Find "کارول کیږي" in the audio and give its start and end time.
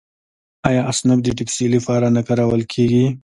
2.27-3.05